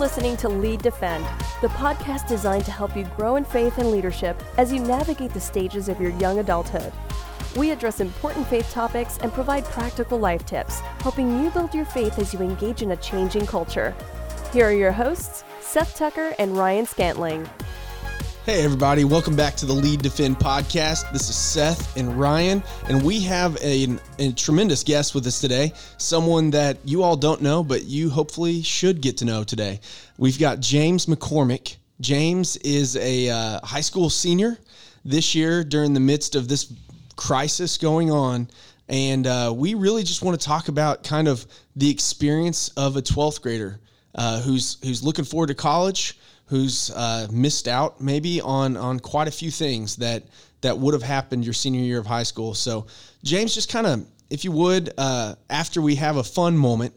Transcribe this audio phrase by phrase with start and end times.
[0.00, 1.26] listening to Lead Defend,
[1.60, 5.40] the podcast designed to help you grow in faith and leadership as you navigate the
[5.40, 6.90] stages of your young adulthood.
[7.54, 12.18] We address important faith topics and provide practical life tips, helping you build your faith
[12.18, 13.94] as you engage in a changing culture.
[14.54, 17.46] Here are your hosts, Seth Tucker and Ryan Scantling.
[18.50, 21.12] Hey, everybody, welcome back to the Lead Defend podcast.
[21.12, 25.72] This is Seth and Ryan, and we have a, a, tremendous guest with us today.
[25.98, 29.78] Someone that you all don't know, but you hopefully should get to know today.
[30.18, 31.76] We've got James McCormick.
[32.00, 34.58] James is a uh, high school senior
[35.04, 36.72] this year during the midst of this
[37.14, 38.50] crisis going on.
[38.88, 41.46] And uh, we really just want to talk about kind of
[41.76, 43.78] the experience of a 12th grader
[44.16, 46.18] uh, who's, who's looking forward to college
[46.50, 50.24] who's uh, missed out maybe on on quite a few things that
[50.60, 52.54] that would have happened your senior year of high school.
[52.54, 52.86] So,
[53.24, 56.92] James, just kind of, if you would, uh, after we have a fun moment,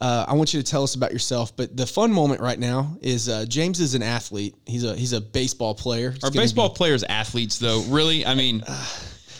[0.00, 1.56] uh, I want you to tell us about yourself.
[1.56, 4.54] But the fun moment right now is uh, James is an athlete.
[4.66, 6.14] He's a he's a baseball player.
[6.22, 7.82] Are baseball be, players athletes though?
[7.88, 8.26] Really?
[8.26, 8.62] I mean.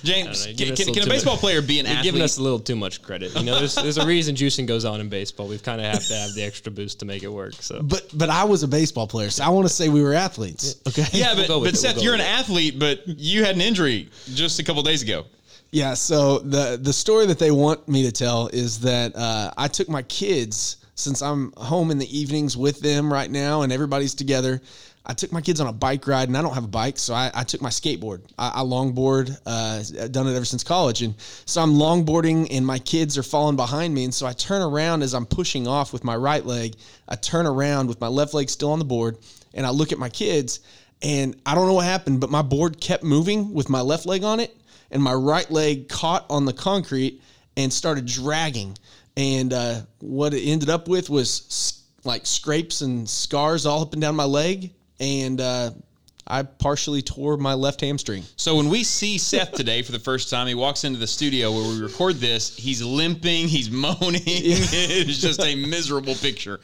[0.02, 2.05] James, can, can, can a baseball player be an athlete?
[2.05, 3.34] Giving us a little too much credit.
[3.36, 5.48] You know, there's, there's a reason juicing goes on in baseball.
[5.48, 7.55] We've kind of have to have the extra boost to make it work.
[7.55, 10.14] So, but but I was a baseball player, so I want to say we were
[10.14, 10.80] athletes.
[10.86, 11.06] Okay.
[11.12, 14.58] Yeah, but, we'll but Seth, we'll you're an athlete, but you had an injury just
[14.58, 15.25] a couple days ago.
[15.70, 15.94] Yeah.
[15.94, 19.88] So the the story that they want me to tell is that uh, I took
[19.88, 24.60] my kids since I'm home in the evenings with them right now, and everybody's together.
[25.08, 27.14] I took my kids on a bike ride, and I don't have a bike, so
[27.14, 28.22] I, I took my skateboard.
[28.36, 32.80] I, I longboard, uh, done it ever since college, and so I'm longboarding, and my
[32.80, 36.02] kids are falling behind me, and so I turn around as I'm pushing off with
[36.02, 36.74] my right leg.
[37.08, 39.18] I turn around with my left leg still on the board,
[39.54, 40.58] and I look at my kids,
[41.02, 44.24] and I don't know what happened, but my board kept moving with my left leg
[44.24, 44.56] on it,
[44.91, 47.22] and my right leg caught on the concrete
[47.56, 48.76] and started dragging.
[49.16, 54.02] And uh, what it ended up with was like scrapes and scars all up and
[54.02, 55.70] down my leg and uh,
[56.26, 58.24] I partially tore my left hamstring.
[58.36, 61.52] So when we see Seth today for the first time, he walks into the studio
[61.52, 62.56] where we record this.
[62.56, 64.22] He's limping, he's moaning.
[64.26, 66.60] It's just a miserable picture.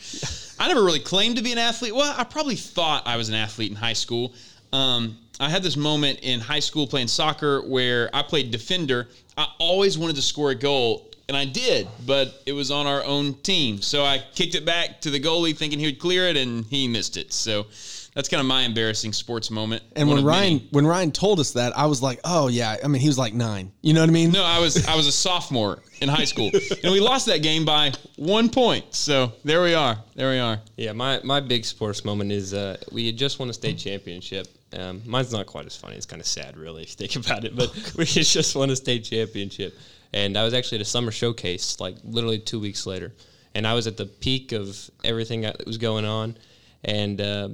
[0.59, 1.95] I never really claimed to be an athlete.
[1.95, 4.35] Well, I probably thought I was an athlete in high school.
[4.73, 9.09] Um, I had this moment in high school playing soccer where I played defender.
[9.37, 13.05] I always wanted to score a goal, and I did, but it was on our
[13.05, 13.81] own team.
[13.81, 16.89] So I kicked it back to the goalie thinking he would clear it, and he
[16.89, 17.33] missed it.
[17.33, 17.67] So
[18.15, 19.83] that's kind of my embarrassing sports moment.
[19.97, 20.69] And when Ryan many.
[20.71, 22.77] when Ryan told us that, I was like, oh yeah.
[22.85, 23.73] I mean, he was like nine.
[23.81, 24.33] You know what I mean?
[24.33, 26.51] No, I was I was a sophomore in high school,
[26.85, 28.95] and we lost that game by one point.
[28.95, 29.97] So there we are.
[30.15, 30.61] There we are.
[30.77, 34.47] Yeah, my my big sports moment is uh, we had just won a state championship.
[34.75, 35.97] Um, mine's not quite as funny.
[35.97, 37.57] It's kind of sad, really, if you think about it.
[37.57, 39.75] But we just won a state championship,
[40.13, 43.15] and I was actually at a summer showcase, like literally two weeks later,
[43.55, 46.37] and I was at the peak of everything that was going on
[46.85, 47.49] and uh,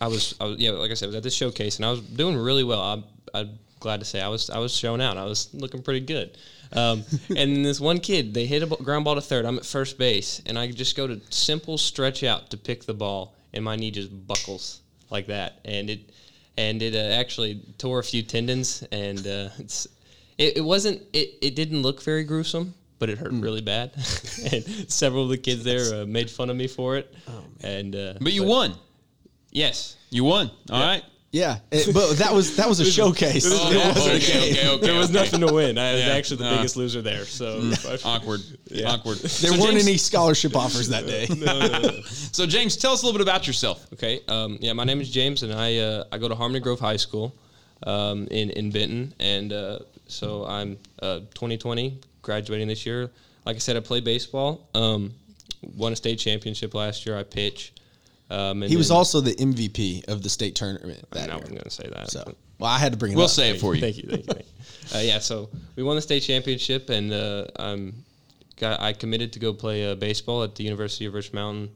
[0.00, 1.90] I was, I was, yeah, like I said, I was at this showcase and I
[1.90, 2.80] was doing really well.
[2.80, 5.16] I'm, I'm glad to say I was, I was showing out.
[5.16, 6.36] I was looking pretty good.
[6.72, 7.04] Um,
[7.36, 9.44] and this one kid, they hit a ground ball to third.
[9.44, 12.94] I'm at first base, and I just go to simple stretch out to pick the
[12.94, 14.80] ball, and my knee just buckles
[15.10, 16.10] like that, and it,
[16.58, 19.86] and it uh, actually tore a few tendons, and uh, it's,
[20.38, 23.42] it, it wasn't, it, it didn't look very gruesome, but it hurt mm.
[23.42, 23.92] really bad,
[24.52, 27.94] and several of the kids there uh, made fun of me for it, oh, and
[27.94, 28.74] uh, but you but, won.
[29.56, 30.50] Yes, you won.
[30.70, 30.86] All yeah.
[30.86, 31.04] right.
[31.32, 33.46] Yeah, it, but that was that was a showcase.
[33.48, 34.52] Oh, it wasn't okay, a game.
[34.52, 35.78] Okay, okay, there was nothing to win.
[35.78, 36.12] I was yeah.
[36.12, 37.24] actually the uh, biggest loser there.
[37.24, 38.04] So mm.
[38.06, 38.40] awkward.
[38.66, 38.90] Yeah.
[38.90, 39.18] Awkward.
[39.18, 41.26] There so weren't James, any scholarship offers that day.
[41.36, 42.00] no, no, no.
[42.02, 43.86] so James, tell us a little bit about yourself.
[43.94, 44.20] Okay.
[44.28, 46.98] Um, yeah, my name is James, and I uh, I go to Harmony Grove High
[46.98, 47.34] School
[47.82, 53.10] um, in in Benton, and uh, so I'm 2020 uh, graduating this year.
[53.46, 54.68] Like I said, I play baseball.
[54.74, 55.14] Um,
[55.62, 57.18] won a state championship last year.
[57.18, 57.72] I pitch.
[58.28, 61.04] Um, he was also the MVP of the state tournament.
[61.12, 62.10] That I was going to say that.
[62.10, 63.18] So, well, I had to bring it up.
[63.18, 63.30] we'll up.
[63.30, 63.80] say it for you.
[63.80, 64.08] Thank you.
[64.08, 64.34] Thank you.
[64.34, 64.52] Thank you.
[64.94, 68.04] Uh, yeah, so we won the state championship, and uh, I'm
[68.56, 71.70] got, I committed to go play uh, baseball at the University of Rich Mountain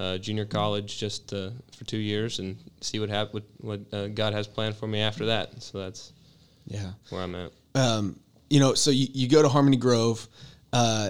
[0.00, 4.08] uh, Junior College just uh, for two years and see what hap- what, what uh,
[4.08, 5.62] God has planned for me after that.
[5.62, 6.12] So that's
[6.66, 7.52] yeah where I'm at.
[7.76, 8.18] Um,
[8.50, 10.26] you know, so you, you go to Harmony Grove.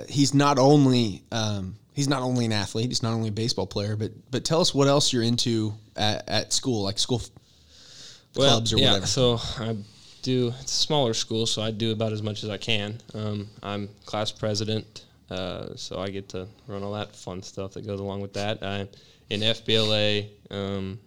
[0.09, 3.97] he's not only um, he's not only an athlete, he's not only a baseball player,
[3.97, 7.21] but but tell us what else you're into at, at school, like school
[8.37, 9.07] well, clubs or yeah, whatever.
[9.07, 9.77] So I
[10.23, 13.01] do it's a smaller school, so I do about as much as I can.
[13.15, 17.85] Um, I'm class president, uh, so I get to run all that fun stuff that
[17.85, 18.63] goes along with that.
[18.63, 18.87] I
[19.31, 21.01] in FBLA, um,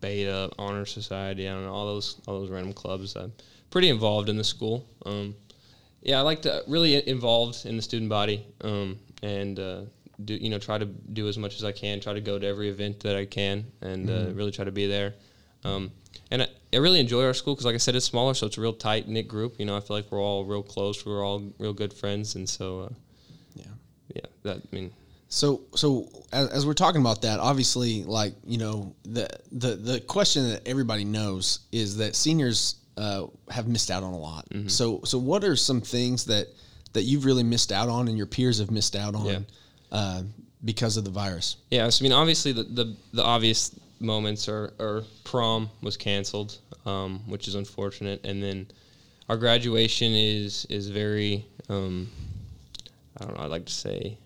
[0.00, 3.16] Beta, Honor Society, I don't know all those all those random clubs.
[3.16, 3.32] I'm
[3.70, 4.86] pretty involved in the school.
[5.04, 5.34] Um,
[6.02, 9.80] yeah, I like to really involved in the student body, um, and uh,
[10.24, 12.46] do you know try to do as much as I can, try to go to
[12.46, 15.14] every event that I can, and uh, really try to be there.
[15.64, 15.90] Um,
[16.30, 18.56] and I, I really enjoy our school because, like I said, it's smaller, so it's
[18.58, 19.56] a real tight knit group.
[19.58, 21.04] You know, I feel like we're all real close.
[21.04, 22.88] We're all real good friends, and so uh,
[23.54, 23.64] Yeah.
[24.14, 24.90] yeah, that I mean,
[25.28, 30.00] So, so as, as we're talking about that, obviously, like you know, the the the
[30.00, 34.48] question that everybody knows is that seniors uh, have missed out on a lot.
[34.50, 34.68] Mm-hmm.
[34.68, 36.48] So, so what are some things that
[36.92, 39.38] that you've really missed out on, and your peers have missed out on Yeah.
[39.92, 40.22] Uh,
[40.64, 41.56] because of the virus?
[41.70, 46.58] Yeah, so I mean, obviously the the, the obvious moments are, are prom was canceled,
[46.84, 48.66] um, which is unfortunate, and then
[49.28, 52.08] our graduation is is very um,
[53.20, 53.44] I don't know.
[53.44, 54.18] I'd like to say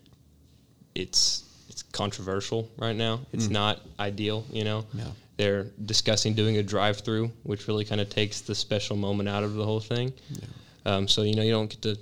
[0.95, 3.21] it's it's controversial right now.
[3.31, 4.85] It's not ideal, you know.
[4.93, 5.05] Yeah.
[5.37, 9.53] They're discussing doing a drive-through, which really kind of takes the special moment out of
[9.55, 10.13] the whole thing.
[10.85, 11.97] Um, so you know you don't get to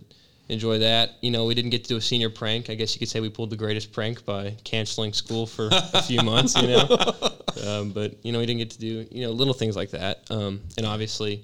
[0.50, 1.12] enjoy that.
[1.22, 2.70] You know we didn't get to do a senior prank.
[2.70, 6.02] I guess you could say we pulled the greatest prank by canceling school for a
[6.04, 6.60] few months.
[6.62, 6.88] You know,
[7.68, 10.30] um, but you know we didn't get to do you know little things like that.
[10.30, 11.44] Um, and obviously,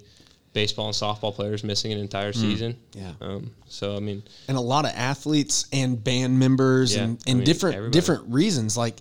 [0.54, 2.78] baseball and softball players missing an entire season.
[2.94, 3.14] Yeah.
[3.22, 7.30] Um, so I mean, and a lot of athletes and band members Yeah, and, I
[7.32, 8.00] and mean, different everybody.
[8.00, 8.96] different reasons like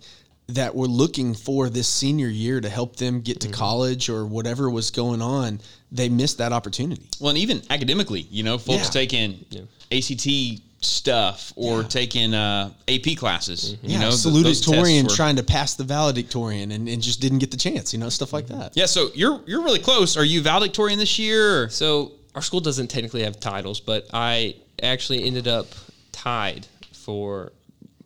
[0.49, 3.51] that were looking for this senior year to help them get Mm-hmm.
[3.53, 5.61] to college or whatever was going on
[5.91, 8.91] they missed that opportunity Well, and even academically, you know, folks Yeah.
[8.91, 9.45] taking
[9.93, 11.89] ACT stuff or Yeah.
[11.89, 13.73] taking uh, AP classes.
[13.83, 17.51] You yeah know, salutatorian were- trying to pass the valedictorian and, and just didn't get
[17.51, 20.17] the chance you know stuff like that Yeah, so you're you're really close.
[20.17, 21.63] Are you valedictorian this year?
[21.65, 21.69] Or?
[21.71, 25.67] So our school doesn't technically have titles, but I actually ended up
[26.13, 27.53] tied for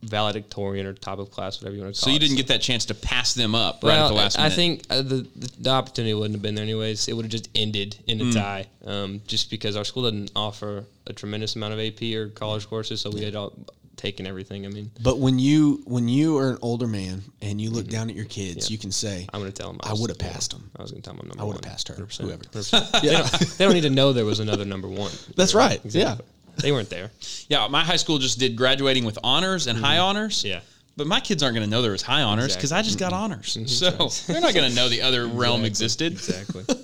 [0.02, 2.04] valedictorian or top of class, whatever you want to call it.
[2.04, 2.14] So it.
[2.14, 4.54] you didn't get that chance to pass them up right at the last I minute.
[4.54, 7.08] think uh, the, the the opportunity wouldn't have been there anyways.
[7.08, 8.30] It would have just ended in a Hmm.
[8.30, 12.68] tie, um, just because our school didn't offer a tremendous amount of AP or college
[12.68, 13.52] courses, so we had all
[13.96, 14.64] taken everything.
[14.64, 18.08] I mean, but when you when you are an older man and you look down
[18.08, 18.70] at your kids Mm-hmm.
[18.70, 18.74] Yeah.
[18.74, 20.92] you can say I'm going to tell them I would have passed them I was
[20.92, 21.56] going to tell them I'm number I one.
[21.56, 22.20] would have passed her 100%.
[22.20, 23.00] whoever 100%.
[23.02, 25.10] they, don't, they don't need to know there was another number one.
[25.34, 26.24] That's right, Exactly.
[26.58, 27.10] They weren't there.
[27.48, 30.38] yeah, my high school just did graduating with honors and high honors.
[30.38, 30.48] Mm-hmm.
[30.48, 30.60] Yeah.
[30.96, 33.12] But my kids aren't going to know there was high honors because I just got
[33.12, 33.56] honors.
[33.70, 33.90] So
[34.26, 36.12] they're not going to know the other realm existed.
[36.12, 36.64] Exactly.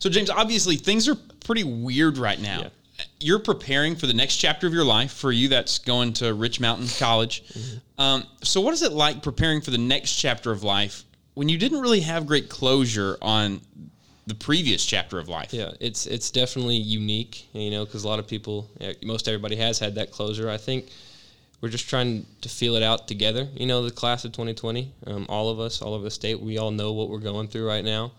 [0.00, 2.60] So, James, obviously things are pretty weird right now.
[2.60, 3.04] Yeah.
[3.20, 5.12] You're preparing for the next chapter of your life.
[5.12, 7.44] For you, that's going to Rich Mountain College.
[7.48, 8.00] Mm-hmm.
[8.00, 11.04] Um, so, what is it like preparing for the next chapter of life
[11.34, 13.60] when you didn't really have great closure on
[14.28, 15.52] the previous chapter of life?
[15.52, 19.56] Yeah, it's it's definitely unique, you know, because a lot of people, eh, most everybody
[19.56, 20.50] has had that closure.
[20.50, 20.90] I think
[21.60, 23.48] we're just trying to feel it out together.
[23.54, 26.58] You know, the class of 2020, um, all of us, all over the state, we
[26.58, 28.12] all know what we're going through right now.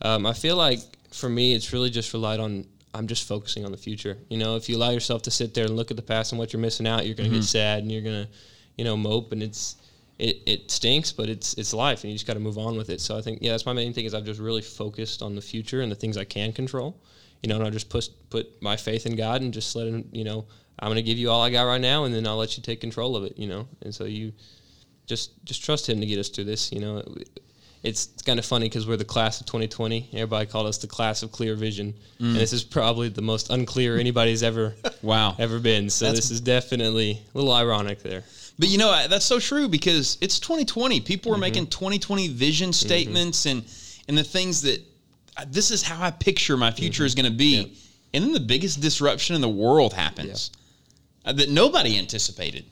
[0.00, 0.80] Um, I feel like
[1.12, 2.64] for me, it's really just relied on.
[2.94, 4.16] I'm just focusing on the future.
[4.30, 6.38] You know, if you allow yourself to sit there and look at the past and
[6.38, 8.30] what you're missing out, you're going to get sad and you're going to,
[8.76, 9.76] you know, mope and it's
[10.18, 12.90] it, it stinks, but it's it's life, and you just got to move on with
[12.90, 13.00] it.
[13.00, 15.42] So I think yeah, that's my main thing is I've just really focused on the
[15.42, 17.00] future and the things I can control.
[17.42, 20.08] You know, and I just put put my faith in God and just let him.
[20.12, 20.46] You know,
[20.80, 22.80] I'm gonna give you all I got right now, and then I'll let you take
[22.80, 23.38] control of it.
[23.38, 24.32] You know, and so you
[25.06, 26.72] just just trust Him to get us through this.
[26.72, 27.02] You know,
[27.84, 30.10] it's, it's kind of funny because we're the class of 2020.
[30.14, 32.26] Everybody called us the class of clear vision, mm.
[32.26, 35.36] and this is probably the most unclear anybody's ever Wow.
[35.38, 35.90] ever been.
[35.90, 38.24] So That's- this is definitely a little ironic there.
[38.58, 41.00] But you know that's so true because it's 2020.
[41.00, 41.40] People are Mm-hmm.
[41.40, 43.64] making 2020 vision statements and
[44.08, 44.80] and the things that
[45.48, 47.72] this is how I picture my future is going to be, Mm-hmm.
[47.72, 47.78] Yeah.
[48.14, 50.50] and then the biggest disruption in the world happens
[51.24, 52.64] uh, that nobody anticipated.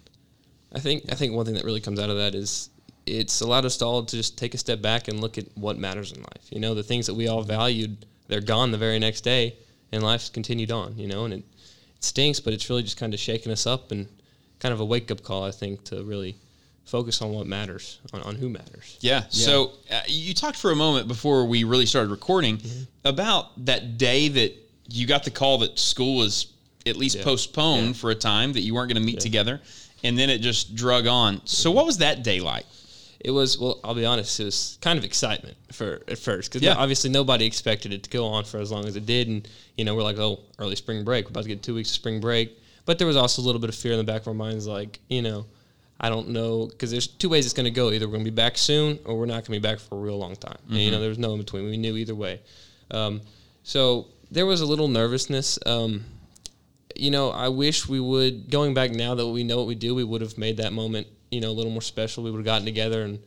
[0.74, 2.70] I think I think one thing that really comes out of that is
[3.06, 6.10] it's allowed us all to just take a step back and look at what matters
[6.10, 6.50] in life.
[6.50, 9.54] You know, the things that we all valued, they're gone the very next day,
[9.92, 10.98] and life's continued on.
[10.98, 11.44] You know, and it,
[11.96, 14.08] it stinks, but it's really just kind of shaking us up and
[14.60, 16.36] kind of a wake up call, I think, to really
[16.84, 18.96] focus on what matters, on, on who matters.
[19.00, 19.24] Yeah.
[19.28, 22.82] So uh, you talked for a moment before we really started recording Mm-hmm.
[23.04, 24.54] about that day that
[24.88, 26.52] you got the call that school was
[26.86, 27.24] at least Yeah.
[27.24, 27.92] postponed Yeah.
[27.94, 29.60] for a time that you weren't going to meet together,
[30.04, 31.40] and then it just drug on.
[31.44, 32.66] So what was that day like?
[33.18, 33.80] It was well.
[33.82, 34.38] I'll be honest.
[34.38, 36.74] It was kind of excitement for at first because Yeah.
[36.76, 39.84] obviously nobody expected it to go on for as long as it did, and you
[39.84, 41.24] know we're like, oh, early spring break.
[41.24, 43.60] We're about to get two weeks of spring break, but there was also a little
[43.60, 45.44] bit of fear in the back of our minds, like you know,
[46.00, 47.90] I don't know because there's two ways it's going to go.
[47.90, 49.96] Either we're going to be back soon, or we're not going to be back for
[49.96, 50.58] a real long time.
[50.68, 51.64] And, you know, there was no in between.
[51.64, 52.40] We knew either way.
[52.90, 53.22] Um,
[53.62, 55.58] so there was a little nervousness.
[55.64, 56.04] Um,
[56.94, 59.94] you know, I wish we would going back now that we know what we do,
[59.94, 62.22] we would have made that moment, you know, a little more special.
[62.22, 63.18] We would have gotten together and,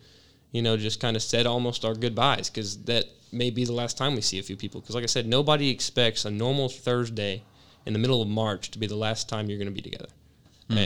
[0.51, 3.97] you know, just kind of said almost our goodbyes because that may be the last
[3.97, 4.81] time we see a few people.
[4.81, 7.43] Because, like I said, nobody expects a normal Thursday
[7.89, 10.09] in the middle of March to be the last time you're going to be together.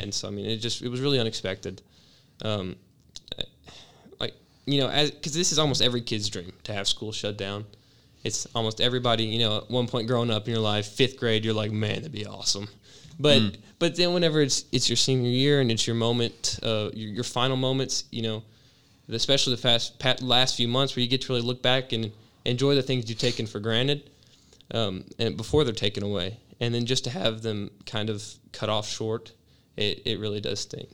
[0.03, 1.81] And so, I mean, it just it was really unexpected.
[2.51, 2.67] um,
[4.19, 4.33] like
[4.65, 7.65] you know, as because this is almost every kid's dream to have school shut down.
[8.23, 9.25] It's almost everybody.
[9.25, 11.95] You know, at one point growing up in your life, fifth grade, you're like, man,
[11.95, 12.67] that'd be awesome.
[13.19, 13.55] But Mm.
[13.79, 17.23] but then whenever it's it's your senior year and it's your moment, uh, your, your
[17.25, 18.41] final moments, you know,
[19.09, 22.11] especially the fast pat, last few months where you get to really look back and
[22.45, 24.09] enjoy the things you've taken for granted,
[24.73, 28.69] um, and before they're taken away, and then just to have them kind of cut
[28.69, 29.33] off short,
[29.75, 30.87] it, it really does sting.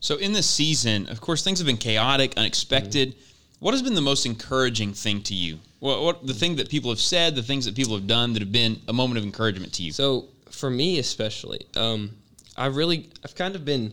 [0.00, 3.14] So in this season, of course, things have been chaotic, unexpected.
[3.58, 5.58] What has been the most encouraging thing to you?
[5.80, 8.40] What, what the thing that people have said, the things that people have done that
[8.40, 9.92] have been a moment of encouragement to you?
[9.92, 12.16] So for me especially, um,
[12.56, 13.92] I really I've kind of been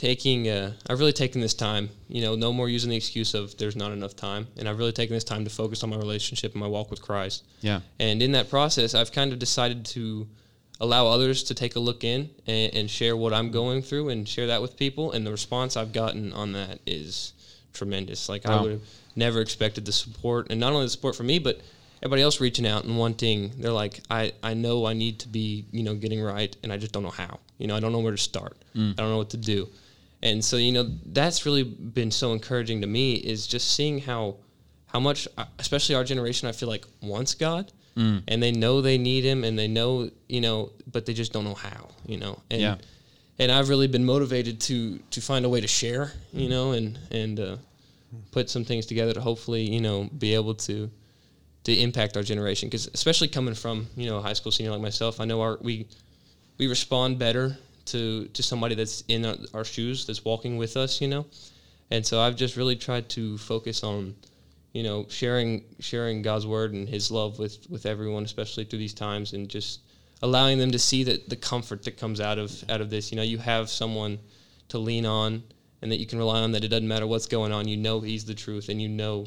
[0.00, 1.90] taking uh, I've really taken this time.
[2.08, 4.92] You know, no more using the excuse of there's not enough time, and I've really
[4.92, 7.44] taken this time to focus on my relationship and my walk with Christ.
[7.60, 7.80] Yeah.
[7.98, 10.26] And in that process, I've kind of decided to
[10.80, 14.26] allow others to take a look in and, and share what I'm going through and
[14.26, 15.12] share that with people.
[15.12, 17.34] And the response I've gotten on that is
[17.74, 18.30] tremendous.
[18.30, 18.82] Like I would have
[19.16, 21.60] never expected the support, and not only the support from me, but
[22.02, 23.52] everybody else reaching out and wanting.
[23.58, 26.78] They're like, I, I know I need to be, you know, getting right, and I
[26.78, 27.38] just don't know how.
[27.58, 28.56] You know, I don't know where to start.
[28.92, 29.68] I don't know what to do.
[30.22, 34.36] And so, you know, that's really been so encouraging to me is just seeing how
[34.86, 37.72] how much, uh, especially our generation, I feel like wants God,
[38.28, 41.44] and they know they need Him, and they know, you know, but they just don't
[41.44, 41.88] know how.
[42.06, 42.76] You know, and Yeah.
[43.38, 46.98] and I've really been motivated to to find a way to share, you know, and
[47.10, 47.56] and uh,
[48.32, 50.90] put some things together to hopefully, you know, be able to
[51.64, 52.68] to impact our generation.
[52.68, 55.58] Because especially coming from you know a high school senior like myself, I know our
[55.60, 55.86] we
[56.58, 57.56] we respond better
[57.90, 61.26] to to somebody that's in our, our shoes, that's walking with us, you know.
[61.90, 64.14] And so I've just really tried to focus on,
[64.72, 68.94] you know, sharing sharing God's word and His love with with everyone, especially through these
[68.94, 69.80] times, and just
[70.22, 73.10] allowing them to see that the comfort that comes out of out of this.
[73.10, 74.18] You know, you have someone
[74.68, 75.42] to lean on,
[75.82, 76.52] and that you can rely on.
[76.52, 77.68] That it doesn't matter what's going on.
[77.68, 79.26] You know He's the truth, and you know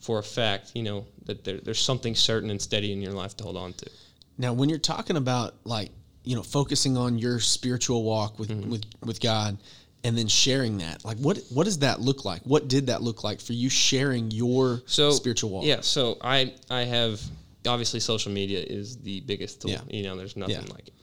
[0.00, 3.36] for a fact, you know that there, there's something certain and steady in your life
[3.38, 3.90] to hold on to.
[4.38, 5.90] Now, when you're talking about like
[6.26, 8.70] you know focusing on your spiritual walk with Mm-hmm.
[8.70, 9.56] with with God,
[10.04, 12.42] and then sharing that, like what what does that look like?
[12.42, 15.64] What did that look like for you sharing your so spiritual walk?
[15.64, 17.20] Yeah, so I I have
[17.66, 19.70] obviously social media is the biggest tool.
[19.72, 19.80] Yeah.
[19.88, 20.72] You know, there's nothing Yeah.
[20.76, 20.94] like it.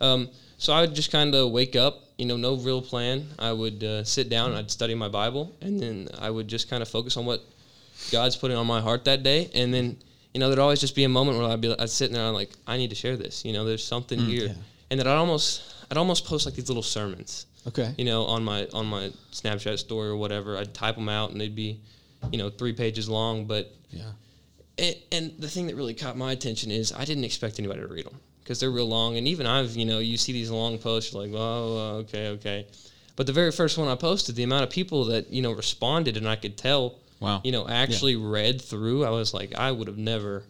[0.00, 3.28] Um, so I would just kind of wake up, you know, no real plan.
[3.38, 6.82] I would uh, sit down, I'd study my Bible, and then I would just kind
[6.82, 7.40] of focus on what
[8.10, 9.96] God's putting on my heart that day, and then
[10.38, 12.28] you know there'd always just be a moment where I'd be I'd sit there and
[12.28, 13.44] I'm like I need to share this.
[13.44, 14.52] You know, there's something mm, here, yeah.
[14.88, 17.92] and that I'd almost I'd almost post like these little sermons Okay.
[17.98, 20.56] you know, on my on my Snapchat story or whatever.
[20.56, 21.80] I'd type them out and they'd be,
[22.30, 23.46] you know, three pages long.
[23.46, 24.12] But Yeah.
[24.78, 27.88] and, and the thing that really caught my attention is I didn't expect anybody to
[27.88, 29.16] read them because they're real long.
[29.16, 32.68] And even I've, you know, you see these long posts, you're like, oh, okay, okay.
[33.16, 36.16] But the very first one I posted, the amount of people that you know responded,
[36.16, 37.40] and I could tell, Wow.
[37.44, 39.04] you know, actually read through.
[39.04, 40.44] I was like, I would have never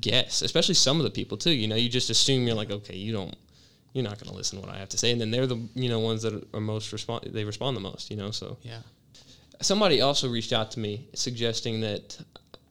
[0.00, 1.50] guessed, especially some of the people too.
[1.52, 3.34] You know, you just assume you're like, okay, you don't,
[3.92, 5.60] you're not going to listen to what I have to say, and then they're the
[5.74, 8.10] you know ones that are most respond, they respond the most.
[8.10, 8.78] You know, so Yeah.
[9.60, 12.18] somebody also reached out to me suggesting that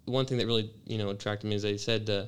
[0.06, 2.26] one thing that really you know attracted me is they said uh,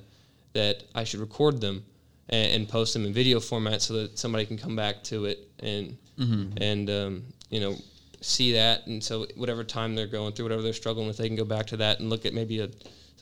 [0.53, 1.83] that I should record them
[2.29, 5.47] and, and post them in video format so that somebody can come back to it
[5.59, 5.97] and
[6.61, 7.75] and um, you know
[8.23, 11.35] see that and so whatever time they're going through whatever they're struggling with they can
[11.35, 12.69] go back to that and look at maybe a,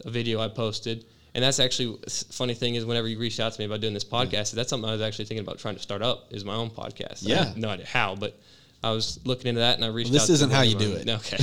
[0.05, 1.98] a video I posted and that's actually
[2.31, 4.88] funny thing is whenever you reached out to me about doing this podcast that's something
[4.89, 7.51] I was actually thinking about trying to start up is my own podcast Yeah.
[7.55, 8.38] no idea how but
[8.84, 10.76] I was looking into that and I reached this out to isn't one how you
[10.76, 11.10] do my- it.
[11.10, 11.38] Okay.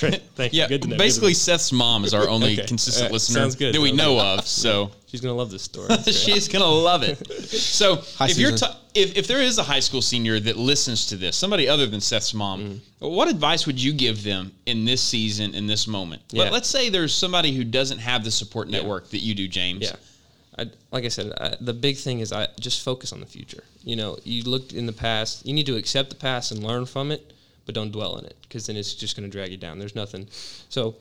[0.00, 0.22] Great.
[0.34, 0.60] Thank you.
[0.60, 0.92] Yeah, Good to know.
[0.94, 1.34] Good to basically, know.
[1.34, 2.66] Seth's mom is our only Okay.
[2.66, 3.74] consistent All right, listener sounds good.
[3.74, 4.46] that we know of.
[4.46, 5.88] So She's gonna love this story.
[6.04, 7.24] She's gonna love it.
[7.50, 8.68] So Hi, if you're Susan.
[8.68, 11.86] ta- if, if there is a high school senior that listens to this, somebody other
[11.86, 12.60] than Seth's mom,
[13.00, 13.10] Mm.
[13.10, 16.22] what advice would you give them in this season, in this moment?
[16.30, 16.44] Yeah.
[16.44, 19.82] But let's say there's somebody who doesn't have the support network that you do, James.
[19.82, 19.96] Yeah.
[20.58, 23.64] I, like I said, I, the big thing is I just focus on the future.
[23.84, 25.46] You know, you looked in the past.
[25.46, 27.32] You need to accept the past and learn from it,
[27.66, 29.78] but don't dwell in it because then it's just going to drag you down.
[29.78, 30.26] There's nothing.
[30.68, 30.96] So,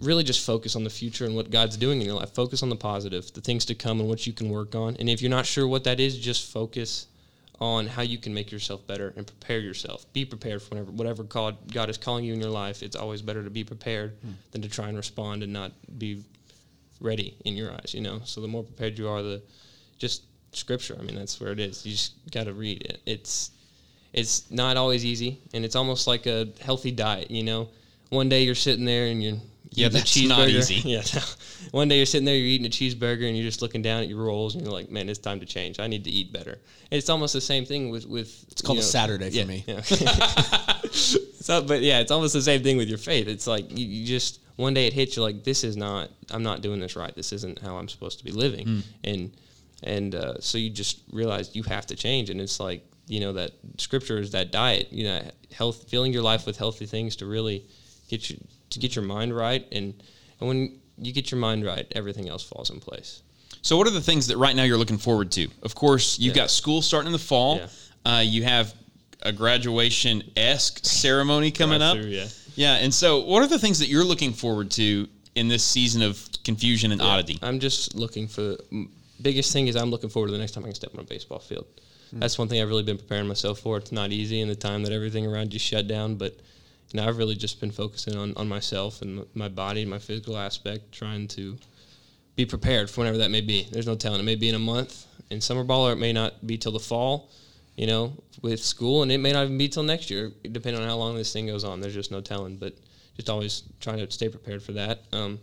[0.00, 2.30] really, just focus on the future and what God's doing in your life.
[2.30, 4.96] Focus on the positive, the things to come, and what you can work on.
[4.96, 7.06] And if you're not sure what that is, just focus
[7.60, 10.10] on how you can make yourself better and prepare yourself.
[10.12, 12.82] Be prepared for whatever whatever God God is calling you in your life.
[12.82, 14.32] It's always better to be prepared hmm.
[14.52, 16.22] than to try and respond and not be
[17.00, 18.20] ready in your eyes, you know.
[18.24, 19.42] So the more prepared you are, the
[19.98, 20.22] just
[20.52, 20.96] scripture.
[20.98, 21.84] I mean, that's where it is.
[21.84, 23.00] You just got to read it.
[23.06, 23.50] It's
[24.12, 27.30] it's not always easy, and it's almost like a healthy diet.
[27.30, 27.68] You know,
[28.10, 29.36] one day you're sitting there and you're
[29.72, 30.48] Yeah, that's not cheeseburger.
[30.48, 30.74] easy.
[30.88, 31.20] Yeah, no.
[31.72, 34.08] one day you're sitting there, you're eating a cheeseburger, and you're just looking down at
[34.08, 35.80] your rolls, and you're like, "Man, it's time to change.
[35.80, 38.44] I need to eat better." And it's almost the same thing with with.
[38.50, 39.64] It's called you a know- Saturday for me.
[39.66, 39.82] Yeah.
[41.46, 43.28] so, but yeah, it's almost the same thing with your faith.
[43.28, 46.10] It's like you, you just one day it hits you like this is not.
[46.30, 47.14] I'm not doing this right.
[47.14, 49.30] This isn't how I'm supposed to be living, and
[49.84, 52.30] and uh, so you just realize you have to change.
[52.30, 54.88] And it's like you know that scripture is that diet.
[54.92, 57.64] You know, health, filling your life with healthy things to really
[58.08, 58.38] get you
[58.70, 59.64] to get your mind right.
[59.70, 59.94] And
[60.40, 63.22] and when you get your mind right, everything else falls in place.
[63.62, 65.48] So, what are the things that right now you're looking forward to?
[65.62, 66.42] Of course, you've Yeah.
[66.42, 67.60] got school starting in the fall.
[68.04, 68.74] Uh, you have
[69.22, 71.94] a graduation esque ceremony coming up.
[71.94, 72.26] Drive-through, yeah.
[72.54, 72.74] Yeah.
[72.76, 76.26] And so, what are the things that you're looking forward to in this season of
[76.44, 77.38] confusion and oddity?
[77.42, 78.56] I'm just looking for
[79.20, 81.04] biggest thing is I'm looking forward to the next time I can step on a
[81.04, 81.66] baseball field.
[82.10, 82.20] Hmm.
[82.20, 83.78] That's one thing I've really been preparing myself for.
[83.78, 86.32] It's not easy in the time that everything around you shut down, but
[86.92, 90.36] you know I've really just been focusing on, on myself and my body, my physical
[90.36, 91.56] aspect, trying to
[92.36, 93.66] be prepared for whenever that may be.
[93.70, 94.20] There's no telling.
[94.20, 96.72] It may be in a month in summer ball, or it may not be till
[96.72, 97.30] the fall.
[97.76, 100.88] You know, with school, and it may not even be till next year, depending on
[100.88, 101.80] how long this thing goes on.
[101.80, 102.56] There's just no telling.
[102.56, 102.72] But
[103.16, 105.00] just always trying to stay prepared for that.
[105.12, 105.38] Um,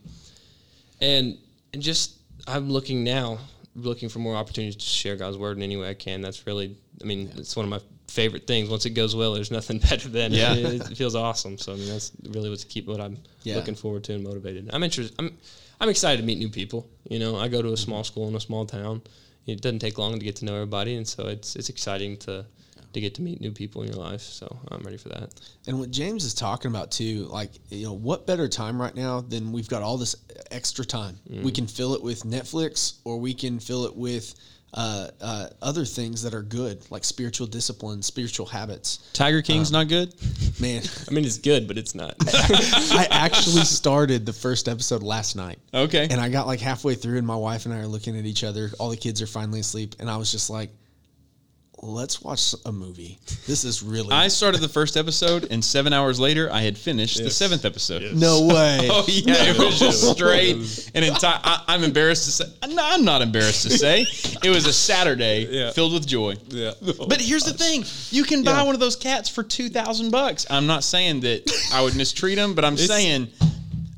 [1.01, 1.37] and
[1.73, 2.13] and just
[2.47, 3.39] I'm looking now,
[3.75, 6.21] looking for more opportunities to share God's word in any way I can.
[6.21, 8.69] That's really, I mean, it's one of my favorite things.
[8.69, 10.53] Once it goes well, there's nothing better than Yeah.
[10.53, 10.89] it.
[10.91, 11.57] It feels awesome.
[11.57, 13.55] So I mean, that's really what's keep what I'm Yeah.
[13.55, 14.69] looking forward to and motivated.
[14.73, 15.15] I'm interested.
[15.19, 15.37] I'm
[15.79, 16.87] I'm excited to meet new people.
[17.09, 19.01] You know, I go to a small school in a small town.
[19.45, 22.45] It doesn't take long to get to know everybody, and so it's it's exciting to
[22.93, 24.21] to get to meet new people in your life.
[24.21, 25.33] So I'm ready for that.
[25.67, 29.21] And what James is talking about too, like you know, what better time right now
[29.21, 30.15] than we've got all this
[30.51, 31.19] extra time.
[31.29, 31.43] Mm.
[31.43, 34.35] We can fill it with Netflix, or we can fill it with
[34.73, 38.99] uh, uh, other things that are good, like spiritual discipline, spiritual habits.
[39.13, 40.13] Tiger King's not good.
[40.59, 42.15] Man, I mean, it's good, but it's not.
[42.27, 45.59] I actually started the first episode last night.
[45.73, 46.07] Okay.
[46.09, 48.43] And I got like halfway through, and my wife and I are looking at each
[48.43, 48.71] other.
[48.79, 50.71] All the kids are finally asleep, and I was just like,
[51.85, 53.19] "Let's watch a movie.
[53.45, 57.17] This is really I started the first episode, and seven hours later, I had finished
[57.21, 58.15] the seventh episode.
[58.15, 60.55] no oh, way." Oh yeah, it was just straight
[60.95, 61.39] and entire.
[61.67, 62.45] I'm embarrassed to say.
[62.69, 64.05] No, I'm not embarrassed to say.
[64.43, 65.71] It was a Saturday Yeah.
[65.71, 66.35] filled with joy.
[66.49, 66.71] yeah.
[67.07, 68.63] But here's the thing: you can buy Yeah.
[68.63, 70.45] one of those cats for two thousand bucks.
[70.49, 73.27] I'm not saying that I would mistreat them, but I'm saying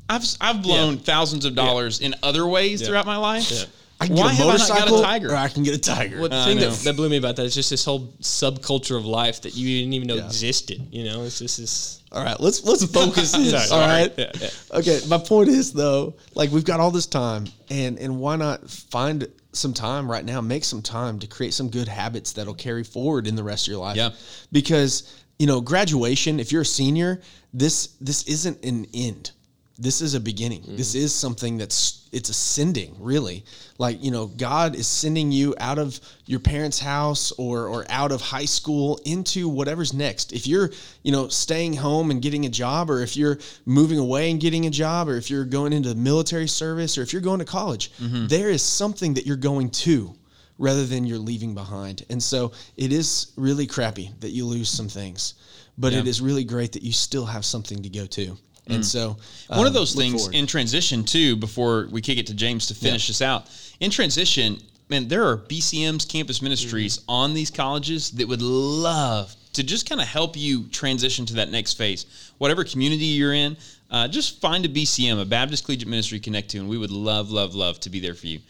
[0.08, 2.88] I've I've blown thousands of dollars in other ways Yeah.
[2.88, 3.66] throughout my life.
[3.98, 4.04] Yeah.
[4.04, 5.30] I can Why get a have I not got a motorcycle, tiger?
[5.32, 6.20] or I can get a tiger.
[6.20, 8.96] Well, the I thing that, that blew me about that is just this whole subculture
[8.96, 10.26] of life that you didn't even know Yeah.
[10.26, 10.86] existed.
[10.90, 12.02] You know, it's just this.
[12.12, 13.50] All right, let's let's focus this.
[13.50, 13.86] Sorry, all sorry.
[13.86, 14.12] right.
[14.18, 14.48] Yeah, yeah.
[14.78, 15.00] Okay.
[15.08, 19.26] My point is though, like we've got all this time, and and why not find
[19.52, 20.40] some time right now?
[20.42, 23.72] Make some time to create some good habits that'll carry forward in the rest of
[23.72, 23.96] your life.
[23.96, 24.10] Yeah.
[24.52, 26.38] Because you know, graduation.
[26.38, 27.20] If you're a senior,
[27.54, 29.30] this this isn't an end.
[29.78, 30.62] This is a beginning.
[30.66, 31.04] This mm-hmm.
[31.04, 33.44] is something that's it's ascending, really.
[33.78, 38.10] Like, you know, God is sending you out of your parents' house or or out
[38.10, 40.32] of high school into whatever's next.
[40.32, 40.70] If you're,
[41.02, 44.64] you know, staying home and getting a job or if you're moving away and getting
[44.66, 47.92] a job or if you're going into military service or if you're going to college,
[47.98, 48.28] mm-hmm.
[48.28, 50.14] there is something that you're going to
[50.58, 52.04] rather than you're leaving behind.
[52.08, 55.34] And so it is really crappy that you lose some things,
[55.76, 56.10] but it Yeah.
[56.10, 58.38] is really great that you still have something to go to.
[58.68, 59.16] And so
[59.48, 60.34] One um, of those things forward.
[60.34, 63.48] in transition too, before we kick it to James to finish us out.
[63.80, 67.10] In transition, man, there are BCM's campus ministries Mm-hmm.
[67.10, 71.50] on these colleges that would love to just kind of help you transition to that
[71.50, 72.32] next phase.
[72.38, 73.56] Whatever community you're in,
[73.90, 77.30] uh, just find a BCM, a Baptist Collegiate Ministry connect to, and we would love,
[77.30, 78.40] love, love to be there for you.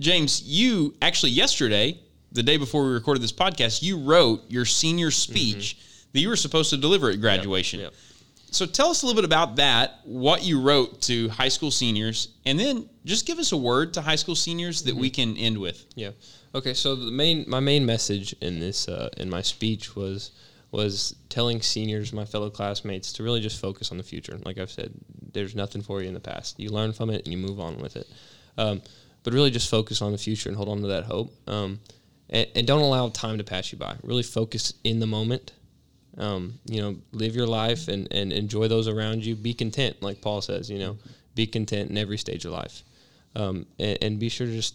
[0.00, 1.98] James, you actually yesterday,
[2.32, 5.78] the day before we recorded this podcast, you wrote your senior speech
[6.12, 7.80] that you were supposed to deliver at graduation.
[7.80, 7.94] Yep.
[8.52, 12.28] So tell us a little bit about that, what you wrote to high school seniors,
[12.44, 15.56] and then just give us a word to high school seniors that we can end
[15.56, 15.86] with.
[15.94, 16.10] Yeah.
[16.54, 16.74] Okay.
[16.74, 20.32] So the main, my main message in this, uh, in my speech was,
[20.70, 24.38] was telling seniors, my fellow classmates, to really just focus on the future.
[24.44, 24.92] Like I've said,
[25.32, 26.60] there's nothing for you in the past.
[26.60, 28.06] You learn from it and you move on with it.
[28.58, 28.82] Um,
[29.22, 31.32] but really just focus on the future and hold on to that hope.
[31.46, 31.80] Um,
[32.28, 33.96] and, and don't allow time to pass you by.
[34.02, 35.52] Really focus in the moment.
[36.18, 39.34] Um, you know, live your life and, and enjoy those around you.
[39.34, 40.98] Be content, like Paul says, you know,
[41.34, 42.82] be content in every stage of life.
[43.34, 44.74] Um, and, and be sure to just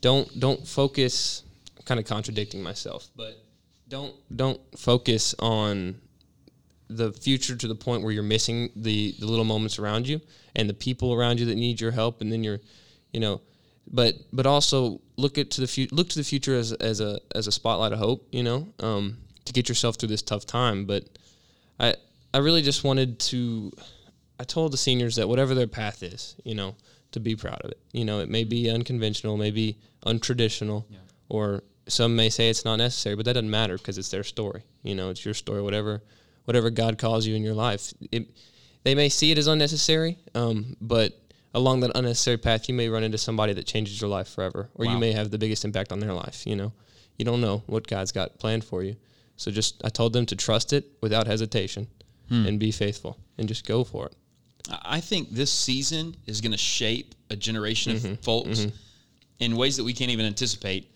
[0.00, 1.42] don't don't focus
[1.76, 3.38] I'm kind of contradicting myself but
[3.88, 5.96] don't don't focus on
[6.88, 10.20] the future to the point where you're missing the, the little moments around you
[10.56, 12.60] and the people around you that need your help and then you're
[13.12, 13.40] you know
[13.92, 17.20] but but also look at to the future look to the future as, as a
[17.34, 20.84] as a spotlight of hope you know um, to get yourself through this tough time
[20.84, 21.04] but
[21.78, 21.94] I
[22.32, 23.72] I really just wanted to
[24.38, 26.74] I told the seniors that whatever their path is, you know,
[27.12, 27.78] to be proud of it.
[27.92, 29.76] You know, it may be unconventional, maybe
[30.06, 30.84] untraditional,
[31.28, 34.62] or some may say it's not necessary, but that doesn't matter because it's their story.
[34.82, 35.60] You know, it's your story.
[35.60, 36.02] Whatever,
[36.46, 37.92] whatever God calls you in your life.
[38.10, 38.28] It,
[38.82, 41.20] they may see it as unnecessary, um, but
[41.52, 44.86] along that unnecessary path, you may run into somebody that changes your life forever, or
[44.86, 44.92] Wow.
[44.92, 46.46] you may have the biggest impact on their life.
[46.46, 46.72] You know,
[47.18, 48.96] you don't know what God's got planned for you.
[49.40, 51.86] So just I told them to trust it without hesitation
[52.28, 52.44] hmm.
[52.44, 54.14] and be faithful and just go for it.
[54.70, 58.14] I I think this season is going to shape a generation of mm-hmm.
[58.16, 58.76] folks mm-hmm.
[59.38, 60.94] in ways that we can't even anticipate.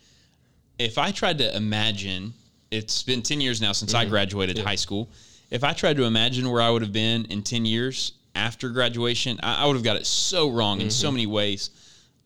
[0.79, 2.35] If I tried to imagine,
[2.71, 4.11] it's been 10 years now since I mm-hmm.
[4.11, 5.09] graduated high school.
[5.51, 9.41] If I tried to imagine where I would have been in 10 years after graduation,
[9.43, 11.71] I, I would have got it so wrong in so many ways.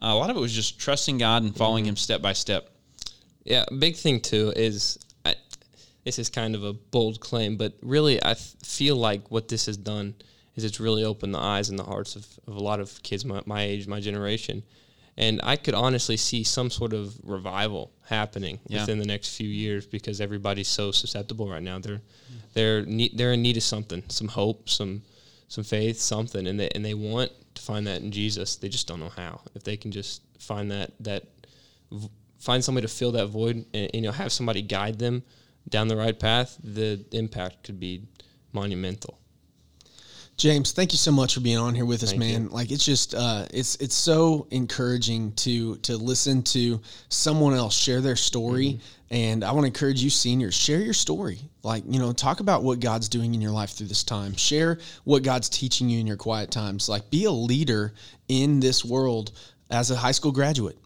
[0.01, 2.71] a lot of it was just trusting God and following Him step by step.
[3.45, 5.08] Yeah, big thing too is I,
[6.09, 9.67] this is kind of a bold claim, but really I f- feel like what this
[9.67, 10.15] has done
[10.57, 13.27] is it's really opened the eyes and the hearts of, of a lot of kids
[13.27, 14.63] my, my age, my generation.
[15.19, 18.81] And I could honestly see some sort of revival happening Yeah.
[18.81, 21.79] within the next few years because everybody's so susceptible right now.
[21.79, 22.01] They're
[22.55, 25.03] they're need, they're in need of something, some hope, some
[25.49, 28.57] some faith, something, and they and they want to find that in Jesus.
[28.57, 29.43] They just don't know how.
[29.55, 31.25] If they can just find that that
[31.93, 35.23] v- find somebody to fill that void and you know have somebody guide them
[35.69, 38.03] down the right path, the impact could be
[38.53, 39.19] monumental.
[40.39, 42.49] James, thank you so much for being on here with us, Thank man.
[42.51, 48.01] Like it's just uh, it's it's so encouraging to to listen to someone else share
[48.01, 48.79] their story.
[49.11, 51.41] And I want to encourage you, seniors, share your story.
[51.65, 54.37] Like you know, talk about what God's doing in your life through this time.
[54.37, 56.89] Share what God's teaching you in your quiet times.
[56.89, 57.93] Like be a leader
[58.29, 59.33] in this world
[59.73, 60.79] as a high school graduate.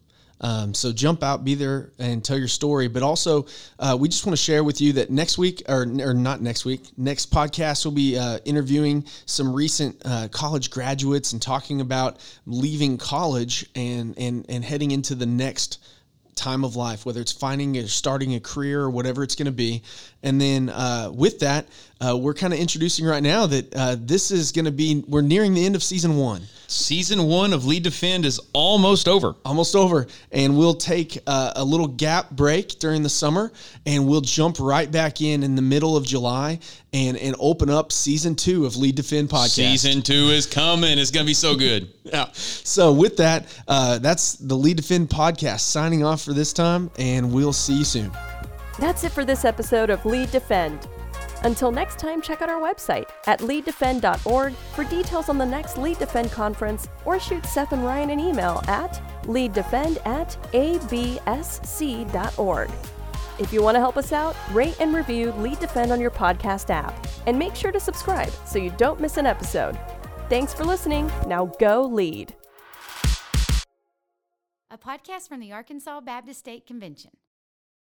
[0.43, 2.89] Um, so jump out, be there, and tell your story.
[2.89, 3.47] But also,
[3.79, 6.65] uh, we just want to share with you that next week, or, or not next
[6.65, 12.19] week, next podcast, we'll be uh, interviewing some recent uh, college graduates and talking about
[12.45, 15.79] leaving college and and and heading into the next
[16.35, 19.51] time of life, whether it's finding or starting a career or whatever it's going to
[19.51, 19.83] be.
[20.23, 21.67] And then uh, with that,
[22.03, 25.21] uh, we're kind of introducing right now that uh, this is going to be, we're
[25.21, 29.35] nearing the end of season one Season one of Lead Defend is almost over.
[29.45, 33.51] almost over and we'll take uh, a little gap break during the summer
[33.85, 36.59] and we'll jump right back in in the middle of july
[36.91, 40.97] and and open up season two of lead defend podcast Season two is coming.
[40.97, 41.89] It's going to be so good.
[42.03, 46.89] yeah so with that uh, that's the lead defend podcast signing off for this time
[46.97, 48.11] and we'll see you soon
[48.79, 50.87] That's it for this episode of Lead Defend.
[51.43, 55.99] Until next time, check out our website at leaddefend.org for details on the next Lead
[55.99, 61.09] Defend conference or shoot Seth and Ryan an email at leaddefend at absc.org.
[63.39, 66.69] If you want to help us out, rate and review Lead Defend on your podcast
[66.69, 69.77] app and make sure to subscribe so you don't miss an episode.
[70.29, 71.11] Thanks for listening.
[71.27, 72.33] Now go lead.
[74.71, 77.11] a podcast from the Arkansas Baptist State Convention.